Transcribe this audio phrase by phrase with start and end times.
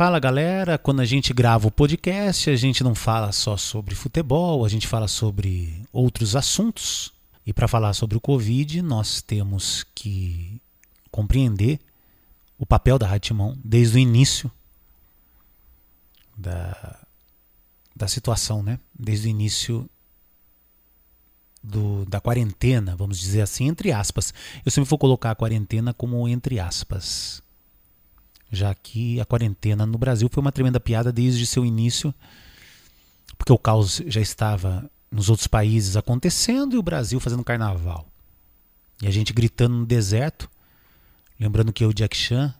[0.00, 4.64] Fala galera, quando a gente grava o podcast, a gente não fala só sobre futebol,
[4.64, 7.12] a gente fala sobre outros assuntos.
[7.44, 10.58] E para falar sobre o Covid, nós temos que
[11.10, 11.78] compreender
[12.58, 14.50] o papel da Rádio desde o início
[16.34, 16.98] da,
[17.94, 18.80] da situação, né?
[18.98, 19.86] Desde o início
[21.62, 24.32] do, da quarentena, vamos dizer assim, entre aspas.
[24.64, 27.42] Eu sempre vou colocar a quarentena como entre aspas
[28.50, 32.12] já que a quarentena no Brasil foi uma tremenda piada desde seu início,
[33.38, 38.06] porque o caos já estava nos outros países acontecendo e o Brasil fazendo carnaval.
[39.02, 40.50] E a gente gritando no deserto,
[41.38, 42.54] lembrando que eu, Jack Chan,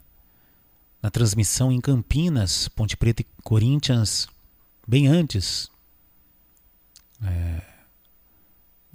[1.02, 4.28] na transmissão em Campinas, Ponte Preta e Corinthians,
[4.86, 5.70] bem antes
[7.22, 7.62] é,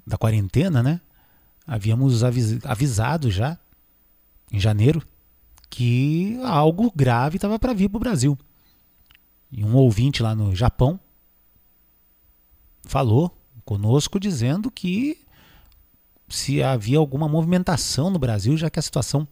[0.06, 1.02] da quarentena, né?
[1.68, 3.58] Havíamos avis avisado já,
[4.52, 5.02] em janeiro,
[5.70, 8.38] que algo grave estava para vir para o Brasil.
[9.52, 11.00] E um ouvinte lá no Japão
[12.84, 15.26] falou conosco dizendo que
[16.28, 19.28] se havia alguma movimentação no Brasil, já que a situação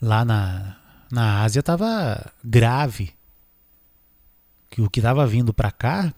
[0.00, 0.76] lá na,
[1.10, 3.14] na Ásia estava grave.
[4.70, 6.12] Que o que estava vindo para cá,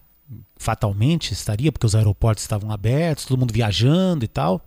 [0.56, 4.64] fatalmente estaria, porque os aeroportos estavam abertos, todo mundo viajando e tal.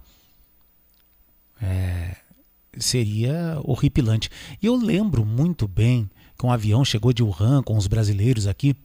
[1.62, 2.18] É,
[2.78, 4.30] seria horripilante.
[4.62, 8.76] E eu lembro muito bem que um avião chegou de Wuhan com os brasileiros aqui.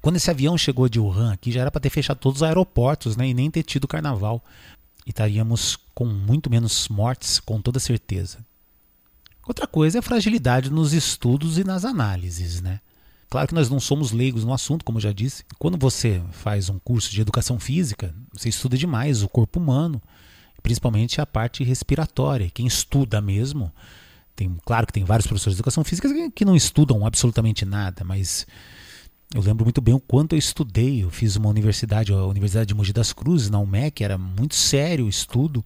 [0.00, 3.16] Quando esse avião chegou de Wuhan aqui, já era para ter fechado todos os aeroportos
[3.16, 4.44] né, e nem ter tido carnaval.
[5.06, 8.44] E estaríamos com muito menos mortes, com toda certeza.
[9.46, 12.60] Outra coisa é a fragilidade nos estudos e nas análises.
[12.60, 12.80] Né?
[13.28, 15.44] Claro que nós não somos leigos no assunto, como já disse.
[15.58, 20.00] Quando você faz um curso de educação física, você estuda demais o corpo humano
[20.64, 22.50] principalmente a parte respiratória.
[22.50, 23.70] Quem estuda mesmo,
[24.34, 28.46] tem, claro que tem vários professores de educação física que não estudam absolutamente nada, mas
[29.34, 31.04] eu lembro muito bem o quanto eu estudei.
[31.04, 35.06] Eu fiz uma universidade, a Universidade de Mogi das Cruzes, na UMEC, era muito sério
[35.06, 35.64] o estudo.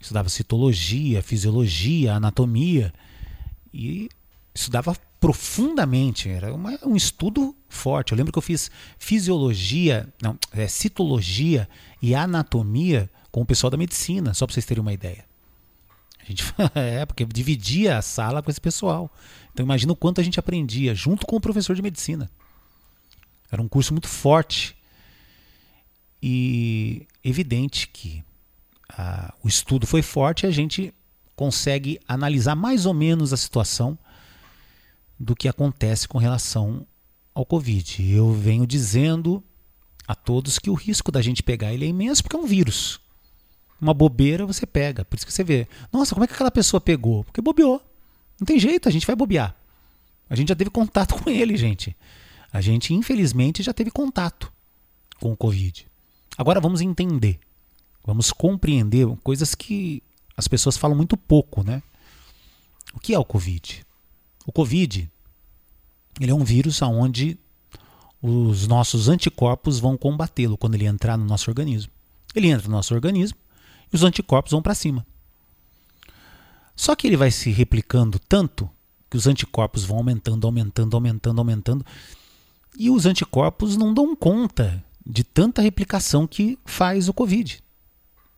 [0.00, 2.94] Estudava citologia, fisiologia, anatomia
[3.74, 4.08] e
[4.54, 6.28] estudava profundamente.
[6.28, 8.12] Era uma, um estudo forte.
[8.12, 11.68] Eu lembro que eu fiz fisiologia, não, é, citologia
[12.02, 15.24] e anatomia com o pessoal da medicina, só para vocês terem uma ideia.
[16.20, 16.44] A gente
[16.74, 19.12] é porque dividia a sala com esse pessoal.
[19.52, 22.30] Então imagina o quanto a gente aprendia junto com o professor de medicina.
[23.50, 24.76] Era um curso muito forte
[26.20, 28.24] e evidente que
[28.88, 30.92] a, o estudo foi forte e a gente
[31.36, 33.98] consegue analisar mais ou menos a situação
[35.18, 36.86] do que acontece com relação
[37.36, 38.10] ao Covid.
[38.10, 39.44] Eu venho dizendo
[40.08, 43.00] a todos que o risco da gente pegar ele é imenso porque é um vírus
[43.80, 45.04] uma bobeira você pega.
[45.04, 47.24] Por isso que você vê, nossa, como é que aquela pessoa pegou?
[47.24, 47.82] Porque bobeou.
[48.40, 49.56] Não tem jeito, a gente vai bobear.
[50.28, 51.96] A gente já teve contato com ele, gente.
[52.52, 54.52] A gente, infelizmente, já teve contato
[55.20, 55.86] com o Covid.
[56.36, 57.38] Agora vamos entender.
[58.04, 60.02] Vamos compreender coisas que
[60.36, 61.82] as pessoas falam muito pouco, né?
[62.94, 63.84] O que é o Covid?
[64.46, 65.10] O Covid
[66.20, 67.38] ele é um vírus onde
[68.20, 71.92] os nossos anticorpos vão combatê-lo quando ele entrar no nosso organismo.
[72.34, 73.38] Ele entra no nosso organismo,
[73.92, 75.06] e os anticorpos vão para cima.
[76.74, 78.68] Só que ele vai se replicando tanto
[79.08, 81.86] que os anticorpos vão aumentando, aumentando, aumentando, aumentando,
[82.76, 87.62] e os anticorpos não dão conta de tanta replicação que faz o Covid.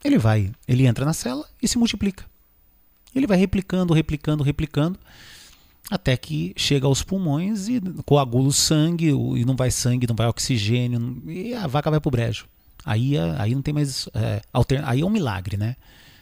[0.05, 2.25] Ele vai, ele entra na célula e se multiplica.
[3.15, 4.99] Ele vai replicando, replicando, replicando,
[5.91, 10.27] até que chega aos pulmões e coagula o sangue, e não vai sangue, não vai
[10.27, 12.47] oxigênio, e a vaca vai para o brejo.
[12.85, 14.09] Aí, é, aí não tem mais.
[14.15, 14.41] É,
[14.85, 15.77] aí é um milagre, né?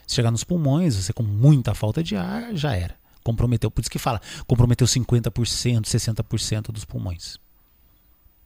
[0.06, 2.94] Se chegar nos pulmões, você com muita falta de ar, já era.
[3.22, 3.70] Comprometeu.
[3.70, 7.38] Por isso que fala, comprometeu 50%, 60% dos pulmões.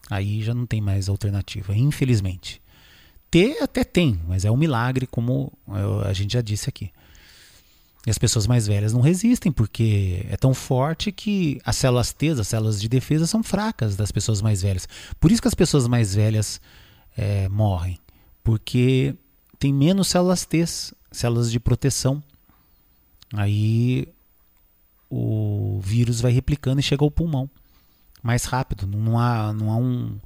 [0.08, 2.60] Aí já não tem mais alternativa, infelizmente.
[3.30, 5.52] Ter até tem, mas é um milagre, como
[6.04, 6.90] a gente já disse aqui.
[8.06, 12.30] E as pessoas mais velhas não resistem, porque é tão forte que as células T,
[12.30, 14.88] as células de defesa, são fracas das pessoas mais velhas.
[15.18, 16.60] Por isso que as pessoas mais velhas
[17.16, 17.98] é, morrem,
[18.42, 19.14] porque
[19.58, 20.64] tem menos células T,
[21.12, 22.22] células de proteção.
[23.34, 24.08] Aí
[25.10, 27.50] o vírus vai replicando e chega ao pulmão
[28.22, 28.86] mais rápido.
[28.86, 30.18] Não há, não há um,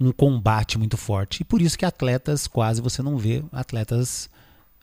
[0.00, 1.42] um combate muito forte.
[1.42, 4.28] E por isso que atletas, quase você não vê atletas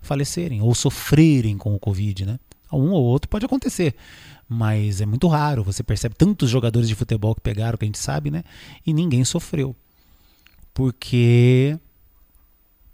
[0.01, 2.39] falecerem ou sofrerem com o Covid, né?
[2.75, 3.95] Um ou outro pode acontecer,
[4.47, 5.63] mas é muito raro.
[5.63, 8.43] Você percebe tantos jogadores de futebol que pegaram, que a gente sabe, né?
[8.85, 9.75] E ninguém sofreu
[10.77, 11.75] porque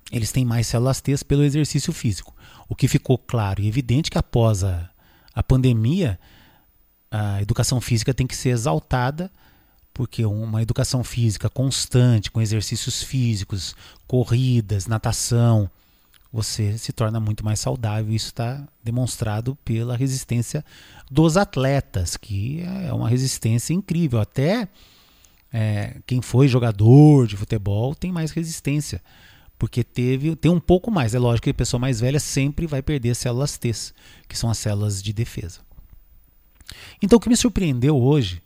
[0.10, 2.34] eles têm mais células T pelo exercício físico.
[2.70, 4.90] O que ficou claro e evidente que após a,
[5.36, 6.18] a pandemia,
[7.12, 9.30] a educação física tem que ser exaltada,
[9.94, 13.76] porque uma educação física constante, com exercícios físicos,
[14.08, 15.70] corridas, natação,
[16.34, 18.12] você se torna muito mais saudável.
[18.12, 20.66] Isso está demonstrado pela resistência
[21.12, 24.20] dos atletas, que é uma resistência incrível.
[24.20, 24.68] Até
[25.52, 29.00] é, quem foi jogador de futebol tem mais resistência,
[29.60, 31.14] porque teve tem um pouco mais.
[31.14, 33.72] É lógico que a pessoa mais velha sempre vai perder células T,
[34.28, 35.60] que são as células de defesa.
[37.00, 38.42] Então, o que me surpreendeu hoje,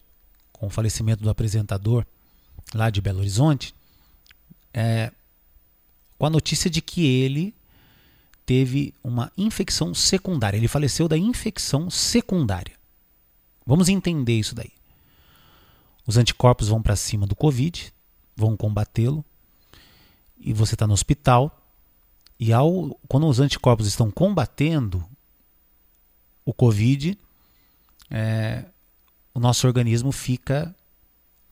[0.52, 2.06] com o falecimento do apresentador
[2.74, 3.74] lá de Belo Horizonte,
[4.74, 5.10] é
[6.18, 7.56] com a notícia de que ele
[8.48, 10.58] teve uma infecção secundária.
[10.58, 12.74] Ele faleceu da infecção secundária.
[13.66, 14.72] Vamos entender isso daí.
[16.08, 17.94] Os anticorpos vão para cima do Covid,
[18.34, 19.24] vão combatê-lo,
[20.40, 21.62] e você está no hospital.
[22.40, 25.04] E ao, quando os anticorpos estão combatendo
[26.46, 27.20] o Covid,
[28.10, 28.64] é,
[29.34, 30.74] o nosso organismo fica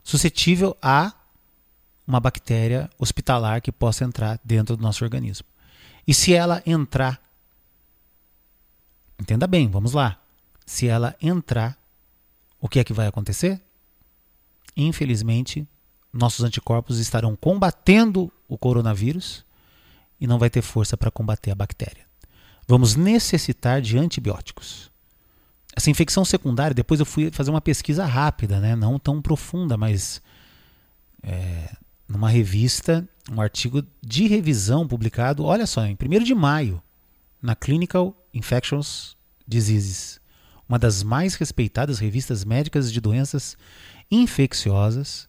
[0.02, 1.12] suscetível a
[2.06, 5.46] uma bactéria hospitalar que possa entrar dentro do nosso organismo.
[6.06, 7.20] E se ela entrar,
[9.20, 10.20] entenda bem, vamos lá.
[10.64, 11.76] Se ela entrar,
[12.60, 13.60] o que é que vai acontecer?
[14.76, 15.66] Infelizmente,
[16.12, 19.44] nossos anticorpos estarão combatendo o coronavírus
[20.20, 22.06] e não vai ter força para combater a bactéria.
[22.66, 24.90] Vamos necessitar de antibióticos.
[25.74, 28.74] Essa infecção secundária, depois eu fui fazer uma pesquisa rápida, né?
[28.74, 30.22] não tão profunda, mas
[31.22, 31.70] é,
[32.08, 36.82] numa revista, um artigo de revisão publicado, olha só, em 1 de maio,
[37.42, 39.16] na Clinical Infectious
[39.46, 40.20] Diseases,
[40.68, 43.56] uma das mais respeitadas revistas médicas de doenças
[44.10, 45.28] infecciosas,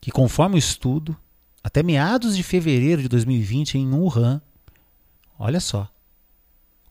[0.00, 1.16] que conforme o estudo,
[1.62, 4.40] até meados de fevereiro de 2020 em Wuhan,
[5.38, 5.88] olha só,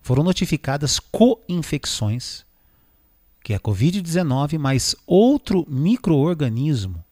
[0.02, 2.46] foram notificadas co-infecções,
[3.44, 7.04] que é a Covid-19 mais outro microorganismo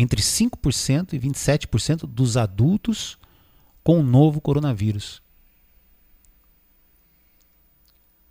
[0.00, 3.18] entre 5% e 27% dos adultos
[3.82, 5.20] com o novo coronavírus.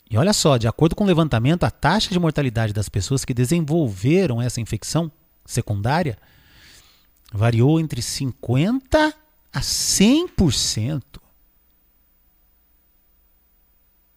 [0.10, 3.34] E olha só, de acordo com o levantamento, a taxa de mortalidade das pessoas que
[3.34, 5.12] desenvolveram essa infecção
[5.46, 6.18] secundária
[7.34, 9.14] variou entre 50
[9.52, 11.04] a 100%.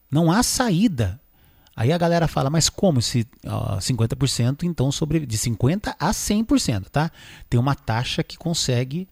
[0.08, 1.20] Não há saída
[1.76, 6.86] Aí a galera fala, mas como se uh, 50% então sobre de 50 a 100%,
[6.90, 7.10] tá?
[7.48, 9.08] Tem uma taxa que consegue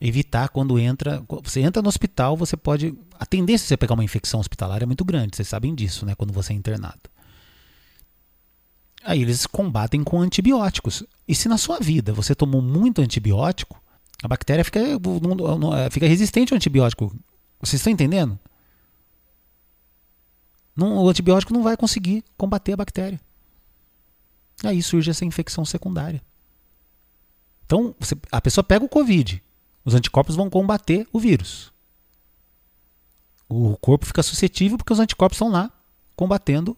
[0.00, 4.04] evitar quando entra, você entra no hospital, você pode a tendência de você pegar uma
[4.04, 7.00] infecção hospitalar é muito grande, vocês sabem disso, né, quando você é internado.
[9.02, 11.04] Aí eles combatem com antibióticos.
[11.28, 13.80] E se na sua vida você tomou muito antibiótico,
[14.22, 14.80] a bactéria fica,
[15.90, 17.14] fica resistente ao antibiótico.
[17.60, 18.38] Vocês estão entendendo?
[20.76, 23.18] Não, o antibiótico não vai conseguir combater a bactéria.
[24.62, 26.22] Aí surge essa infecção secundária.
[27.64, 29.42] Então, você, a pessoa pega o Covid,
[29.84, 31.72] os anticorpos vão combater o vírus.
[33.48, 35.70] O corpo fica suscetível porque os anticorpos estão lá
[36.14, 36.76] combatendo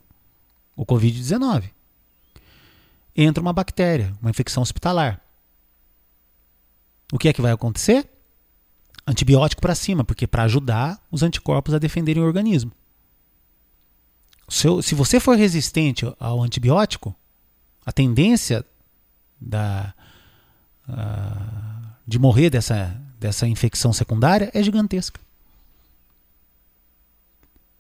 [0.77, 1.71] o Covid-19.
[3.17, 5.21] Entra uma bactéria, uma infecção hospitalar.
[7.13, 8.09] O que é que vai acontecer?
[9.07, 12.73] Antibiótico para cima, porque para ajudar os anticorpos a defenderem o organismo
[14.49, 17.15] se você for resistente ao antibiótico,
[17.85, 18.65] a tendência
[19.41, 19.95] da,
[20.89, 25.21] uh, de morrer dessa, dessa infecção secundária é gigantesca.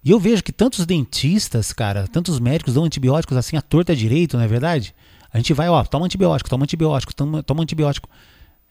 [0.04, 4.36] E eu vejo que tantos dentistas, cara, tantos médicos dão antibióticos assim à torta direito,
[4.36, 4.94] não é verdade?
[5.32, 8.08] A gente vai, ó, toma antibiótico, toma antibiótico, toma, toma antibiótico.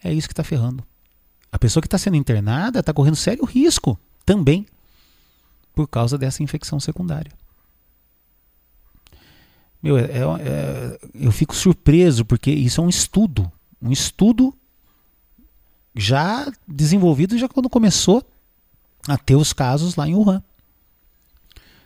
[0.04, 0.84] É isso que está ferrando.
[1.51, 4.66] A pessoa que está sendo internada está correndo sério risco também
[5.75, 7.32] por causa dessa infecção secundária.
[9.82, 13.52] Meu, é, é, é, eu fico surpreso porque isso é um estudo.
[13.82, 14.54] Um estudo
[15.96, 18.24] já desenvolvido já quando começou
[19.08, 20.44] a ter os casos lá em Wuhan.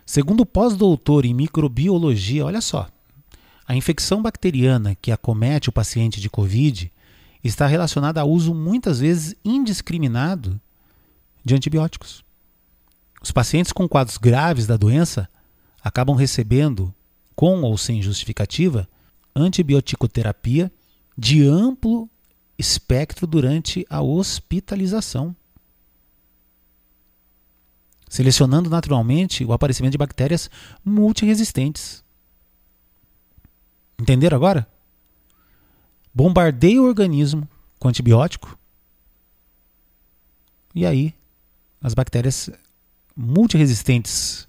[0.04, 2.88] Segundo o pós-doutor em microbiologia, olha só,
[3.66, 6.92] a infecção bacteriana que acomete o paciente de Covid
[7.42, 10.60] está relacionada ao uso muitas vezes indiscriminado
[11.44, 12.24] de antibióticos.
[13.22, 15.28] Os pacientes com quadros graves da doença
[15.82, 16.94] acabam recebendo
[17.34, 18.88] com ou sem justificativa,
[19.34, 20.70] antibioticoterapia
[21.16, 22.08] de amplo
[22.58, 25.34] espectro durante a hospitalização,
[28.08, 30.50] selecionando naturalmente o aparecimento de bactérias
[30.84, 32.04] multiresistentes.
[33.98, 34.68] Entenderam agora?
[36.14, 37.48] Bombardeia o organismo
[37.78, 38.58] com antibiótico
[40.74, 41.14] e aí
[41.80, 42.50] as bactérias
[43.16, 44.48] multiresistentes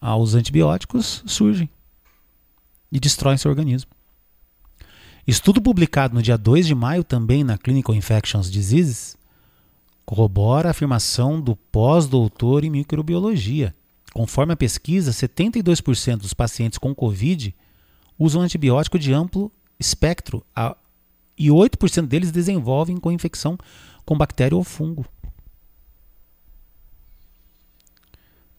[0.00, 1.68] aos antibióticos surgem.
[2.94, 3.90] E destroem seu organismo.
[5.26, 9.16] Estudo publicado no dia 2 de maio, também na Clinical Infectious Diseases,
[10.06, 13.74] corrobora a afirmação do pós-doutor em microbiologia.
[14.12, 17.52] Conforme a pesquisa, 72% dos pacientes com Covid
[18.16, 20.46] usam antibiótico de amplo espectro
[21.36, 23.58] e 8% deles desenvolvem com infecção
[24.04, 25.04] com bactéria ou fungo.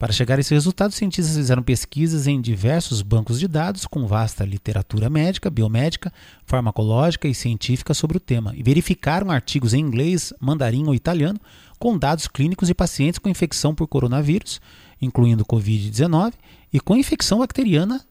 [0.05, 4.45] Para chegar a esse resultado, cientistas fizeram pesquisas em diversos bancos de dados com vasta
[4.45, 6.13] literatura médica, biomédica,
[6.45, 11.39] farmacológica e científica sobre o tema e verificaram artigos em inglês, mandarim ou italiano
[11.79, 14.61] com dados clínicos de pacientes com infecção por coronavírus,
[15.01, 16.33] incluindo Covid-19,
[16.71, 18.05] e com infecção bacteriana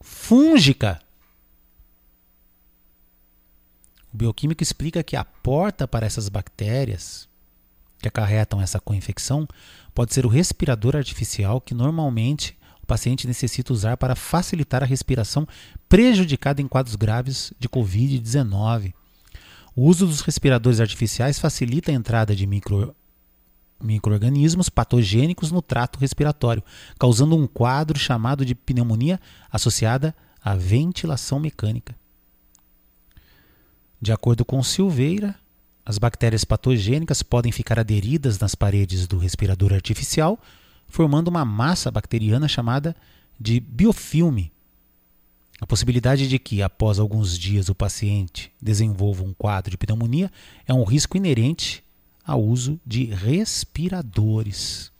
[0.00, 1.00] fúngica.
[4.14, 7.28] O bioquímico explica que a porta para essas bactérias
[8.02, 9.46] que acarretam essa co-infecção
[9.94, 15.46] pode ser o respirador artificial que normalmente o paciente necessita usar para facilitar a respiração
[15.88, 18.92] prejudicada em quadros graves de Covid-19.
[19.74, 22.94] O uso dos respiradores artificiais facilita a entrada de micro,
[23.80, 26.62] microorganismos patogênicos no trato respiratório,
[26.98, 31.94] causando um quadro chamado de pneumonia associada à ventilação mecânica.
[34.00, 35.36] De acordo com Silveira,
[35.84, 40.38] as bactérias patogênicas podem ficar aderidas nas paredes do respirador artificial,
[40.86, 42.94] formando uma massa bacteriana chamada
[43.38, 44.52] de biofilme.
[45.60, 50.30] A possibilidade de que, após alguns dias, o paciente desenvolva um quadro de pneumonia
[50.66, 51.84] é um risco inerente
[52.24, 54.92] ao uso de respiradores.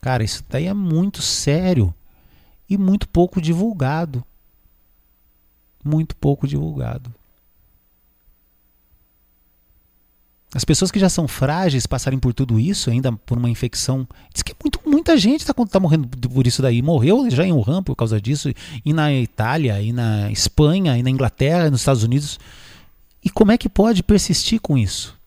[0.00, 1.94] Cara, isso daí é muito sério
[2.68, 4.24] e muito pouco divulgado.
[5.82, 7.14] Muito pouco divulgado.
[10.54, 14.06] As pessoas que já são frágeis passarem por tudo isso, ainda por uma infecção.
[14.32, 16.80] Diz que muito, muita gente está tá morrendo por isso daí.
[16.80, 18.52] Morreu já em Wuhan por causa disso,
[18.84, 22.38] e na Itália, e na Espanha, e na Inglaterra, e nos Estados Unidos.
[23.22, 25.18] E como é que pode persistir com isso?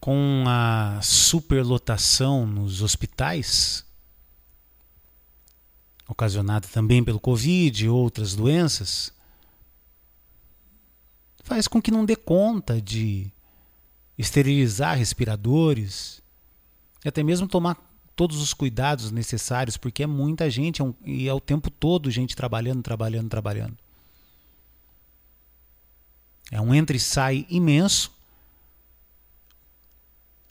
[0.00, 3.84] Com a superlotação nos hospitais,
[6.08, 9.12] ocasionada também pelo Covid e outras doenças,
[11.44, 13.30] faz com que não dê conta de
[14.18, 16.20] esterilizar respiradores
[17.04, 17.76] e até mesmo tomar
[18.16, 22.10] todos os cuidados necessários, porque é muita gente é um, e é o tempo todo
[22.10, 23.76] gente trabalhando, trabalhando, trabalhando.
[26.50, 28.10] É um entra e sai imenso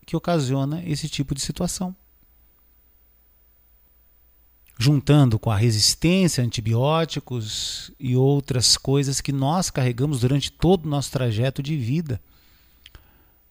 [0.06, 1.94] que ocasiona esse tipo de situação.
[4.80, 10.90] Juntando com a resistência a antibióticos e outras coisas que nós carregamos durante todo o
[10.90, 12.22] nosso trajeto de vida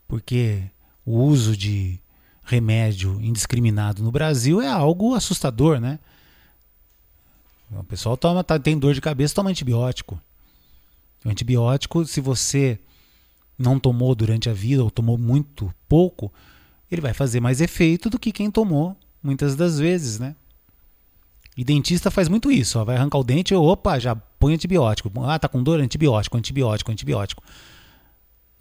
[0.06, 0.62] porque
[1.04, 2.00] o uso de
[2.42, 5.98] remédio indiscriminado no Brasil é algo assustador, né?
[7.70, 10.20] O pessoal toma, tá, tem dor de cabeça, toma antibiótico.
[11.24, 12.78] O antibiótico, se você
[13.58, 16.32] não tomou durante a vida ou tomou muito pouco,
[16.90, 20.36] ele vai fazer mais efeito do que quem tomou muitas das vezes, né?
[21.56, 25.10] E dentista faz muito isso, ó, vai arrancar o dente, opa, já põe antibiótico.
[25.24, 27.42] Ah, tá com dor, antibiótico, antibiótico, antibiótico.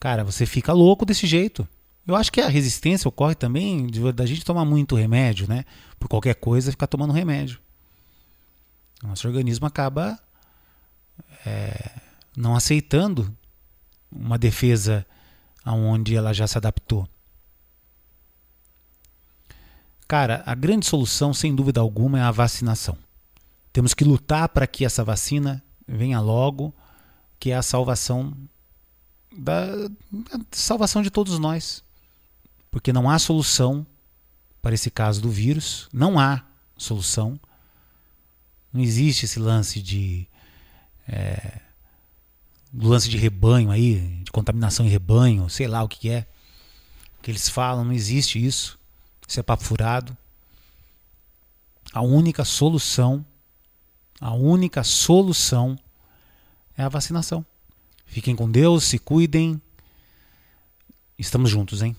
[0.06, 1.68] Cara, você fica louco desse jeito.
[2.06, 5.66] Eu acho que a resistência ocorre também de, da gente tomar muito remédio, né?
[6.00, 7.60] Por qualquer coisa, ficar tomando remédio.
[9.02, 10.20] Nosso organismo acaba
[11.44, 11.92] é,
[12.38, 13.36] não aceitando
[14.12, 15.04] uma defesa
[15.64, 17.10] aonde ela já se adaptou.
[20.08, 22.96] Cara, a grande solução, sem dúvida alguma, é a vacinação.
[23.74, 26.72] Temos que lutar para que essa vacina venha logo,
[27.40, 28.38] que é a salvação
[29.36, 29.68] da
[30.52, 31.84] salvação de todos nós.
[32.72, 33.86] Porque não há solução
[34.62, 36.44] para esse caso do vírus, não há
[36.78, 37.40] solução.
[38.74, 40.28] Não existe esse lance de.
[41.08, 41.62] É,
[42.74, 46.28] lance de rebanho aí, de contaminação em rebanho, sei lá o que é.
[47.22, 48.78] Que eles falam, não existe isso.
[49.28, 50.16] Isso é papo furado.
[51.94, 53.26] A única solução,
[54.20, 55.78] a única solução
[56.78, 57.46] é a vacinação.
[58.06, 59.62] Fiquem com Deus, se cuidem.
[61.18, 61.96] Estamos juntos, hein?